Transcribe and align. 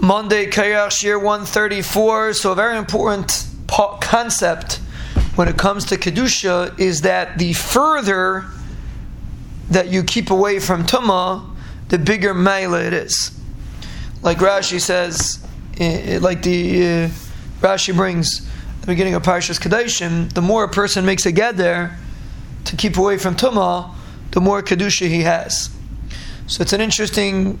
Monday, 0.00 0.46
Kayach 0.46 1.02
Year 1.02 1.18
134. 1.18 2.32
So, 2.34 2.52
a 2.52 2.54
very 2.54 2.78
important 2.78 3.46
concept 4.00 4.76
when 5.34 5.48
it 5.48 5.56
comes 5.56 5.84
to 5.86 5.96
Kedusha 5.96 6.78
is 6.78 7.02
that 7.02 7.38
the 7.38 7.52
further 7.52 8.44
that 9.70 9.88
you 9.88 10.02
keep 10.02 10.30
away 10.30 10.60
from 10.60 10.84
Tumah, 10.84 11.44
the 11.88 11.98
bigger 11.98 12.32
Maila 12.32 12.86
it 12.86 12.92
is. 12.92 13.38
Like 14.22 14.38
Rashi 14.38 14.80
says, 14.80 15.44
like 16.22 16.42
the 16.42 16.82
uh, 16.82 17.08
Rashi 17.60 17.94
brings 17.94 18.48
at 18.76 18.80
the 18.82 18.86
beginning 18.86 19.14
of 19.14 19.22
Parshas 19.22 19.60
Kedoshim, 19.60 20.32
the 20.32 20.42
more 20.42 20.64
a 20.64 20.68
person 20.68 21.04
makes 21.04 21.26
a 21.26 21.32
geder 21.32 21.94
to 22.64 22.76
keep 22.76 22.96
away 22.96 23.18
from 23.18 23.34
Tumah, 23.34 23.94
the 24.30 24.40
more 24.40 24.62
Kedusha 24.62 25.08
he 25.08 25.22
has. 25.22 25.70
So 26.46 26.62
it's 26.62 26.72
an 26.72 26.80
interesting 26.80 27.58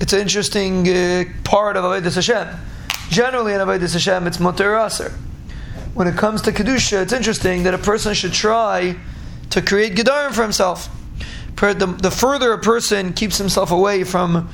it's 0.00 0.14
an 0.14 0.20
interesting 0.20 0.88
uh, 0.88 1.24
part 1.44 1.76
of 1.76 1.84
Avodah 1.84 2.14
Hashem. 2.14 2.48
Generally, 3.10 3.52
in 3.52 3.60
Avodah 3.60 3.92
Hashem, 3.92 4.26
it's 4.26 4.38
Moter 4.38 4.84
Aser. 4.84 5.10
When 5.92 6.08
it 6.08 6.16
comes 6.16 6.40
to 6.42 6.52
Kedusha, 6.52 7.02
it's 7.02 7.12
interesting 7.12 7.64
that 7.64 7.74
a 7.74 7.78
person 7.78 8.14
should 8.14 8.32
try 8.32 8.96
to 9.50 9.60
create 9.60 9.94
Gedarim 9.94 10.32
for 10.32 10.42
himself. 10.42 10.88
The, 11.56 11.94
the 12.00 12.10
further 12.10 12.54
a 12.54 12.58
person 12.58 13.12
keeps 13.12 13.36
himself 13.36 13.70
away 13.70 14.04
from 14.04 14.48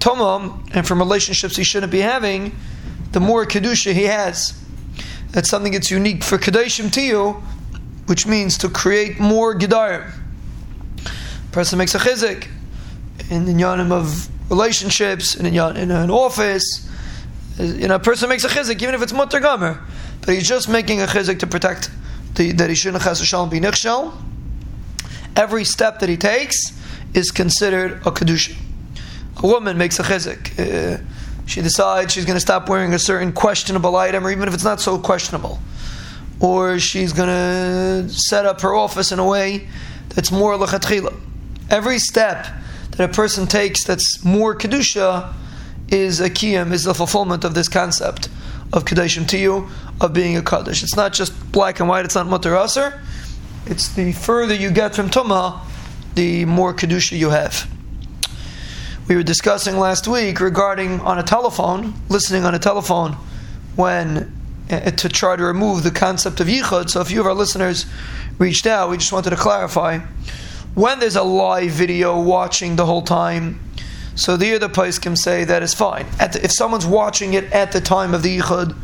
Tomam 0.00 0.68
and 0.74 0.84
from 0.86 0.98
relationships 0.98 1.54
he 1.54 1.62
shouldn't 1.62 1.92
be 1.92 2.00
having, 2.00 2.56
the 3.12 3.20
more 3.20 3.46
Kedusha 3.46 3.92
he 3.92 4.04
has. 4.04 4.60
That's 5.30 5.48
something 5.48 5.72
that's 5.72 5.92
unique 5.92 6.24
for 6.24 6.38
Kedoshim 6.38 6.86
Tihyu, 6.86 7.40
which 8.06 8.26
means 8.26 8.58
to 8.58 8.68
create 8.68 9.20
more 9.20 9.54
Gedarim. 9.54 10.10
Person 11.52 11.78
makes 11.78 11.94
a 11.94 11.98
chizik 11.98 12.48
in 13.30 13.44
the 13.44 13.52
yanim 13.52 13.92
of 13.92 14.28
relationships, 14.50 15.36
in, 15.36 15.46
in 15.46 15.90
an 15.90 16.10
office. 16.10 16.88
You 17.58 17.88
know, 17.88 17.94
a 17.94 17.98
person 17.98 18.28
makes 18.28 18.44
a 18.44 18.48
chizik, 18.48 18.82
even 18.82 18.94
if 18.94 19.02
it's 19.02 19.12
mutar 19.12 19.40
gamur, 19.40 19.80
but 20.20 20.34
he's 20.34 20.48
just 20.48 20.68
making 20.68 21.00
a 21.00 21.06
chizik 21.06 21.38
to 21.38 21.46
protect 21.46 21.90
the, 22.34 22.52
that 22.52 22.68
he 22.68 22.74
shouldn't 22.74 23.02
chas 23.02 23.24
shalom 23.24 23.48
be 23.48 23.60
nichshal. 23.60 24.12
Every 25.36 25.64
step 25.64 26.00
that 26.00 26.08
he 26.08 26.16
takes 26.16 26.56
is 27.14 27.30
considered 27.30 27.92
a 28.06 28.10
kedusha. 28.10 28.56
A 29.42 29.46
woman 29.46 29.78
makes 29.78 29.98
a 29.98 30.02
chizik. 30.02 30.58
Uh, 30.58 31.02
she 31.46 31.62
decides 31.62 32.12
she's 32.12 32.24
going 32.24 32.36
to 32.36 32.40
stop 32.40 32.68
wearing 32.68 32.92
a 32.94 32.98
certain 32.98 33.32
questionable 33.32 33.96
item, 33.96 34.26
or 34.26 34.30
even 34.30 34.48
if 34.48 34.54
it's 34.54 34.64
not 34.64 34.80
so 34.80 34.98
questionable, 34.98 35.58
or 36.40 36.78
she's 36.78 37.12
going 37.12 37.28
to 37.28 38.08
set 38.08 38.46
up 38.46 38.60
her 38.60 38.74
office 38.74 39.12
in 39.12 39.18
a 39.18 39.26
way 39.26 39.68
that's 40.10 40.30
more 40.32 40.54
lechatchila. 40.54 41.14
Every 41.68 41.98
step 41.98 42.46
that 42.92 43.10
a 43.10 43.12
person 43.12 43.46
takes 43.46 43.84
that's 43.84 44.24
more 44.24 44.54
kedusha 44.54 45.32
is 45.88 46.20
a 46.20 46.30
kiyum, 46.30 46.72
is 46.72 46.84
the 46.84 46.94
fulfillment 46.94 47.44
of 47.44 47.54
this 47.54 47.68
concept 47.68 48.28
of 48.72 48.84
Kedoshim 48.84 49.24
Tihyu, 49.24 49.68
of 50.00 50.12
being 50.12 50.36
a 50.36 50.42
kaddish. 50.42 50.82
It's 50.82 50.96
not 50.96 51.12
just 51.12 51.52
black 51.52 51.80
and 51.80 51.88
white. 51.88 52.04
It's 52.04 52.14
not 52.14 52.26
mutter 52.26 52.56
aser. 52.56 53.00
It's 53.66 53.88
the 53.88 54.12
further 54.12 54.54
you 54.54 54.70
get 54.70 54.94
from 54.94 55.10
tuma, 55.10 55.60
the 56.14 56.44
more 56.44 56.72
kedusha 56.72 57.18
you 57.18 57.30
have. 57.30 57.68
We 59.08 59.16
were 59.16 59.22
discussing 59.22 59.76
last 59.76 60.06
week 60.06 60.40
regarding 60.40 61.00
on 61.00 61.18
a 61.18 61.22
telephone, 61.22 61.94
listening 62.08 62.44
on 62.44 62.54
a 62.54 62.60
telephone, 62.60 63.16
when 63.74 64.32
uh, 64.70 64.92
to 64.92 65.08
try 65.08 65.34
to 65.34 65.42
remove 65.42 65.82
the 65.82 65.90
concept 65.90 66.38
of 66.40 66.46
yichud. 66.46 66.90
So, 66.90 67.00
a 67.00 67.04
few 67.04 67.20
of 67.20 67.26
our 67.26 67.34
listeners 67.34 67.86
reached 68.38 68.66
out. 68.66 68.88
We 68.88 68.98
just 68.98 69.12
wanted 69.12 69.30
to 69.30 69.36
clarify 69.36 69.98
when 70.74 71.00
there's 71.00 71.16
a 71.16 71.22
live 71.22 71.70
video 71.72 72.20
watching 72.20 72.76
the 72.76 72.86
whole 72.86 73.02
time, 73.02 73.60
so 74.14 74.36
the 74.36 74.54
other 74.54 74.68
place 74.68 74.98
can 74.98 75.16
say 75.16 75.44
that 75.44 75.62
is 75.62 75.74
fine. 75.74 76.06
The, 76.18 76.40
if 76.44 76.52
someone's 76.52 76.86
watching 76.86 77.34
it 77.34 77.44
at 77.52 77.72
the 77.72 77.80
time 77.80 78.14
of 78.14 78.22
the 78.22 78.38
yichud, 78.38 78.76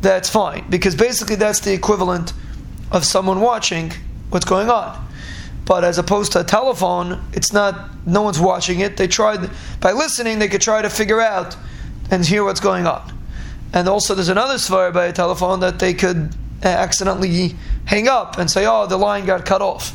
that's 0.00 0.30
fine 0.30 0.64
because 0.70 0.94
basically 0.94 1.36
that's 1.36 1.60
the 1.60 1.72
equivalent 1.72 2.32
of 2.92 3.04
someone 3.04 3.40
watching 3.40 3.92
what's 4.30 4.44
going 4.44 4.70
on. 4.70 5.06
But 5.64 5.84
as 5.84 5.98
opposed 5.98 6.32
to 6.32 6.40
a 6.40 6.44
telephone, 6.44 7.22
it's 7.34 7.52
not. 7.52 7.90
No 8.06 8.22
one's 8.22 8.40
watching 8.40 8.80
it. 8.80 8.96
They 8.96 9.06
tried 9.06 9.50
by 9.80 9.92
listening. 9.92 10.38
They 10.38 10.48
could 10.48 10.62
try 10.62 10.80
to 10.80 10.88
figure 10.88 11.20
out 11.20 11.56
and 12.10 12.24
hear 12.24 12.42
what's 12.42 12.60
going 12.60 12.86
on. 12.86 13.12
And 13.74 13.86
also, 13.86 14.14
there's 14.14 14.30
another 14.30 14.54
svar 14.54 14.94
by 14.94 15.06
a 15.06 15.12
telephone 15.12 15.60
that 15.60 15.78
they 15.78 15.92
could 15.92 16.34
uh, 16.64 16.68
accidentally 16.68 17.54
hang 17.84 18.08
up 18.08 18.38
and 18.38 18.50
say, 18.50 18.64
"Oh, 18.64 18.86
the 18.86 18.96
line 18.96 19.26
got 19.26 19.44
cut 19.44 19.60
off." 19.60 19.92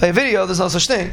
By 0.00 0.08
a 0.08 0.12
video, 0.12 0.44
there's 0.44 0.58
no 0.58 0.68
such 0.68 0.86
thing. 0.86 1.10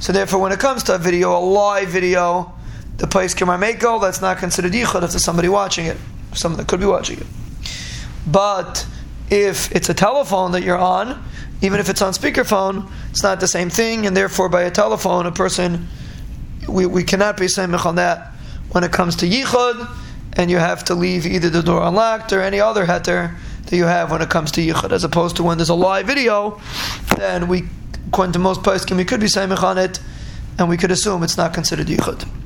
So 0.00 0.12
therefore, 0.12 0.40
when 0.40 0.50
it 0.50 0.58
comes 0.58 0.82
to 0.84 0.96
a 0.96 0.98
video, 0.98 1.36
a 1.36 1.38
live 1.38 1.88
video, 1.88 2.52
the 2.96 3.06
place 3.06 3.34
Kamar 3.34 3.56
Mako, 3.56 4.00
that's 4.00 4.20
not 4.20 4.38
considered 4.38 4.72
yichud 4.72 5.02
if 5.04 5.10
there's 5.10 5.24
somebody 5.24 5.48
watching 5.48 5.86
it, 5.86 5.96
someone 6.34 6.58
that 6.58 6.66
could 6.66 6.80
be 6.80 6.86
watching 6.86 7.18
it. 7.20 7.26
But 8.26 8.86
if 9.30 9.70
it's 9.72 9.88
a 9.88 9.94
telephone 9.94 10.52
that 10.52 10.62
you're 10.62 10.78
on, 10.78 11.22
even 11.62 11.78
if 11.78 11.88
it's 11.88 12.02
on 12.02 12.12
speakerphone, 12.12 12.90
it's 13.10 13.22
not 13.22 13.38
the 13.38 13.46
same 13.46 13.70
thing, 13.70 14.06
and 14.06 14.16
therefore 14.16 14.48
by 14.48 14.62
a 14.62 14.70
telephone, 14.70 15.26
a 15.26 15.32
person, 15.32 15.86
we, 16.68 16.86
we 16.86 17.04
cannot 17.04 17.36
be 17.36 17.46
saying 17.46 17.72
on 17.74 17.94
that 17.94 18.32
when 18.72 18.82
it 18.82 18.90
comes 18.90 19.16
to 19.16 19.26
yichud, 19.26 19.88
and 20.32 20.50
you 20.50 20.56
have 20.56 20.84
to 20.84 20.94
leave 20.94 21.26
either 21.26 21.48
the 21.48 21.62
door 21.62 21.82
unlocked 21.82 22.32
or 22.32 22.40
any 22.40 22.60
other 22.60 22.86
heter 22.86 23.36
that 23.66 23.76
you 23.76 23.84
have 23.84 24.10
when 24.10 24.20
it 24.20 24.30
comes 24.30 24.50
to 24.52 24.60
yichud, 24.60 24.90
as 24.90 25.04
opposed 25.04 25.36
to 25.36 25.44
when 25.44 25.58
there's 25.58 25.68
a 25.68 25.74
live 25.74 26.06
video, 26.06 26.60
then 27.16 27.46
we 27.46 27.64
according 28.10 28.32
to 28.32 28.40
most 28.40 28.62
poskim, 28.62 28.96
we 28.96 29.04
could 29.04 29.20
be 29.20 29.28
saying 29.28 29.52
on 29.52 29.78
it, 29.78 30.00
and 30.58 30.68
we 30.68 30.76
could 30.76 30.90
assume 30.90 31.22
it's 31.22 31.36
not 31.36 31.54
considered 31.54 31.86
yichud. 31.86 32.39